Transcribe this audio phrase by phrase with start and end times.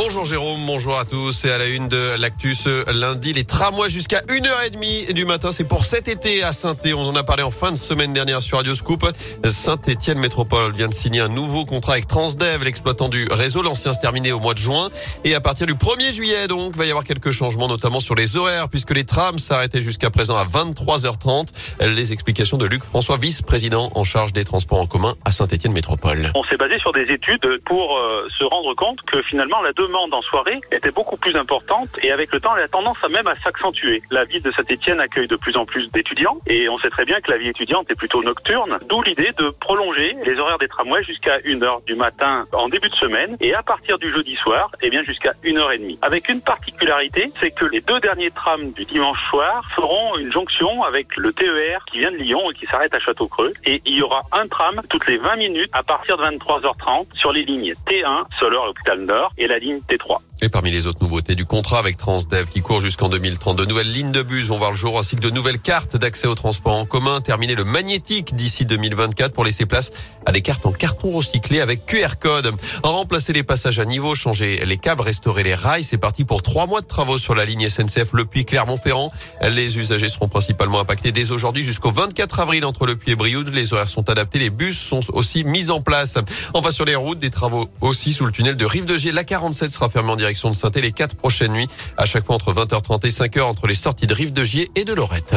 [0.00, 1.44] Bonjour Jérôme, bonjour à tous.
[1.44, 5.50] Et à la une de l'actu ce lundi, les tramways jusqu'à 1h30 du matin.
[5.50, 8.40] C'est pour cet été à saint On en a parlé en fin de semaine dernière
[8.40, 9.04] sur Radio Scoop.
[9.42, 13.60] Saint-Étienne Métropole vient de signer un nouveau contrat avec Transdev, l'exploitant du réseau.
[13.60, 14.88] L'ancien se terminé au mois de juin.
[15.24, 18.36] Et à partir du 1er juillet, donc, va y avoir quelques changements, notamment sur les
[18.36, 21.48] horaires, puisque les trams s'arrêtaient jusqu'à présent à 23h30.
[21.80, 26.30] Les explications de Luc François, vice-président en charge des transports en commun à Saint-Étienne Métropole.
[26.36, 29.87] On s'est basé sur des études pour euh, se rendre compte que finalement la demande
[29.94, 33.26] en soirée était beaucoup plus importante et avec le temps, elle a tendance à même
[33.26, 34.02] à s'accentuer.
[34.10, 37.20] La ville de Saint-Etienne accueille de plus en plus d'étudiants et on sait très bien
[37.20, 41.02] que la vie étudiante est plutôt nocturne, d'où l'idée de prolonger les horaires des tramways
[41.04, 44.90] jusqu'à 1h du matin en début de semaine et à partir du jeudi soir, eh
[44.90, 45.98] bien jusqu'à 1h30.
[46.02, 50.82] Avec une particularité, c'est que les deux derniers trams du dimanche soir feront une jonction
[50.82, 54.02] avec le TER qui vient de Lyon et qui s'arrête à Château-Creux et il y
[54.02, 58.24] aura un tram toutes les 20 minutes à partir de 23h30 sur les lignes T1,
[58.38, 60.27] Soleure, l'hôpital Nord et la ligne T3.
[60.40, 63.90] Et parmi les autres nouveautés du contrat avec Transdev qui court jusqu'en 2030, de nouvelles
[63.90, 66.74] lignes de bus vont voir le jour ainsi que de nouvelles cartes d'accès au transport
[66.74, 67.20] en commun.
[67.20, 69.90] Terminer le magnétique d'ici 2024 pour laisser place
[70.26, 72.54] à des cartes en carton recyclé avec QR code.
[72.84, 75.82] Remplacer les passages à niveau, changer les câbles, restaurer les rails.
[75.82, 79.10] C'est parti pour trois mois de travaux sur la ligne SNCF Le Puy Clermont-Ferrand.
[79.42, 83.48] Les usagers seront principalement impactés dès aujourd'hui jusqu'au 24 avril entre Le Puy et Brioude.
[83.48, 84.38] Les horaires sont adaptés.
[84.38, 86.16] Les bus sont aussi mis en place.
[86.54, 89.10] Enfin sur les routes, des travaux aussi sous le tunnel de Rive de Gier.
[89.10, 92.34] La 47 sera fermée en direction de saint les quatre prochaines nuits, à chaque fois
[92.34, 95.36] entre 20h30 et 5h entre les sorties de Rive de Gier et de Lorette.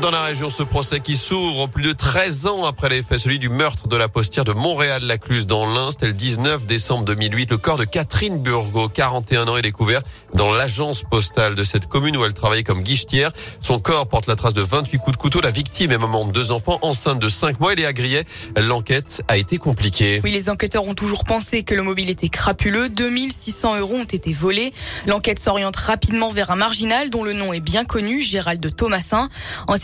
[0.00, 3.38] Dans la région, ce procès qui s'ouvre plus de 13 ans après les faits, celui
[3.38, 5.92] du meurtre de la postière de Montréal-Lacluse dans l'Ain.
[5.92, 7.50] C'était le 19 décembre 2008.
[7.50, 10.00] Le corps de Catherine Burgot, 41 ans, est découvert
[10.34, 13.30] dans l'agence postale de cette commune où elle travaillait comme guichetière.
[13.60, 15.40] Son corps porte la trace de 28 coups de couteau.
[15.40, 17.72] La victime est maman de deux enfants, enceinte de 5 mois.
[17.72, 18.24] Elle est agriée.
[18.56, 20.20] L'enquête a été compliquée.
[20.24, 22.88] Oui, les enquêteurs ont toujours pensé que le mobile était crapuleux.
[22.88, 24.72] 2600 euros ont été volés.
[25.06, 29.28] L'enquête s'oriente rapidement vers un marginal dont le nom est bien connu, Gérald Thomasin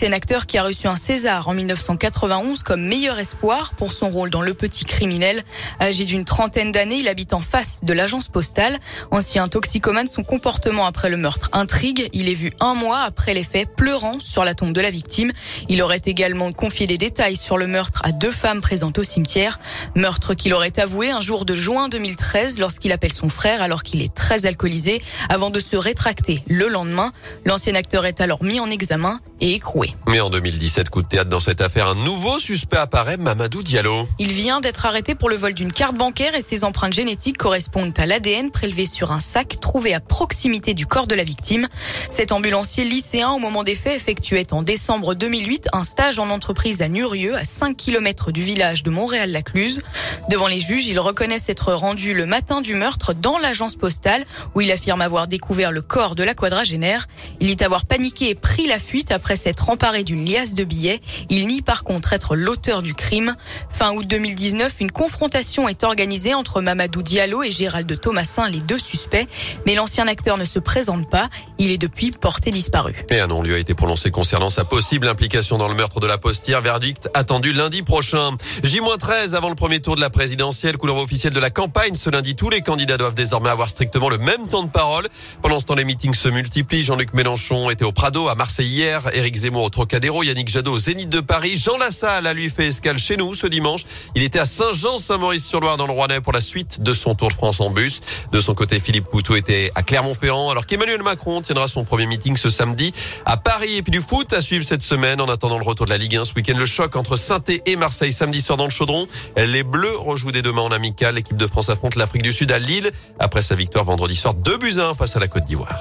[0.08, 4.40] acteur qui a reçu un César en 1991 comme meilleur espoir pour son rôle dans
[4.40, 5.42] Le Petit Criminel.
[5.80, 8.78] Âgé d'une trentaine d'années, il habite en face de l'agence postale.
[9.10, 12.08] Ancien toxicomane, son comportement après le meurtre intrigue.
[12.12, 15.32] Il est vu un mois après les faits pleurant sur la tombe de la victime.
[15.68, 19.60] Il aurait également confié des détails sur le meurtre à deux femmes présentes au cimetière.
[19.94, 24.02] Meurtre qu'il aurait avoué un jour de juin 2013 lorsqu'il appelle son frère alors qu'il
[24.02, 27.12] est très alcoolisé avant de se rétracter le lendemain.
[27.44, 29.94] L'ancien acteur est alors mis en examen et écroué.
[30.06, 34.08] Mais en 2017, coup de théâtre dans cette affaire, un nouveau suspect apparaît, Mamadou Diallo.
[34.18, 37.92] Il vient d'être arrêté pour le vol d'une carte bancaire et ses empreintes génétiques correspondent
[37.98, 41.68] à l'ADN prélevé sur un sac trouvé à proximité du corps de la victime.
[42.08, 46.82] Cet ambulancier lycéen, au moment des faits, effectuait en décembre 2008 un stage en entreprise
[46.82, 49.80] à Nurieux, à 5 km du village de Montréal-Lacluse.
[50.28, 54.24] Devant les juges, il reconnaît s'être rendu le matin du meurtre dans l'agence postale
[54.54, 57.08] où il affirme avoir découvert le corps de la quadragénaire.
[57.40, 61.00] Il dit avoir paniqué et pris la fuite après s'être emparé d'une liasse de billets.
[61.28, 63.34] Il nie par contre être l'auteur du crime.
[63.70, 68.78] Fin août 2019, une confrontation est organisée entre Mamadou Diallo et Gérald Thomasin, les deux
[68.78, 69.26] suspects.
[69.66, 71.28] Mais l'ancien acteur ne se présente pas.
[71.58, 72.94] Il est depuis porté disparu.
[73.10, 76.18] Et un non-lieu a été prononcé concernant sa possible implication dans le meurtre de la
[76.18, 76.60] postière.
[76.60, 78.30] Verdict attendu lundi prochain.
[78.62, 81.94] J-13 avant le premier tour de la présidentielle, couleur officielle de la campagne.
[81.94, 85.08] Ce lundi, tous les candidats doivent désormais avoir strictement le même temps de parole.
[85.42, 86.82] Pendant ce temps, les meetings se multiplient.
[86.82, 89.02] Jean-Luc Mélenchon était au Prado à Marseille hier.
[89.20, 90.22] Éric Zemmour au Trocadéro.
[90.22, 91.58] Yannick Jadot au Zénith de Paris.
[91.58, 93.82] Jean Lassalle a lui fait escale chez nous ce dimanche.
[94.14, 97.60] Il était à Saint-Jean-Saint-Maurice-sur-Loire dans le Rouennais pour la suite de son Tour de France
[97.60, 98.00] en bus.
[98.32, 102.38] De son côté, Philippe Poutou était à Clermont-Ferrand alors qu'Emmanuel Macron tiendra son premier meeting
[102.38, 102.94] ce samedi
[103.26, 103.76] à Paris.
[103.76, 106.16] Et puis du foot à suivre cette semaine en attendant le retour de la Ligue
[106.16, 106.56] 1 ce week-end.
[106.56, 109.06] Le choc entre saint et Marseille samedi soir dans le chaudron.
[109.36, 111.14] Les Bleus rejouent dès demain en amical.
[111.14, 114.56] L'équipe de France affronte l'Afrique du Sud à Lille après sa victoire vendredi soir 2
[114.56, 115.78] buts 1 face à la Côte d'Ivoire.